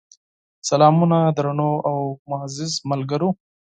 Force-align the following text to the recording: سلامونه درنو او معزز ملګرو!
سلامونه 0.69 1.19
درنو 1.37 1.71
او 1.89 1.99
معزز 2.29 2.73
ملګرو! 2.89 3.29